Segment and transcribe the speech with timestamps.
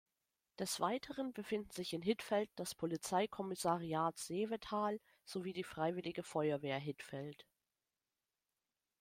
[0.57, 7.45] Des Weiteren befinden sich in Hittfeld das Polizeikommissariat Seevetal sowie die Freiwillige Feuerwehr Hittfeld.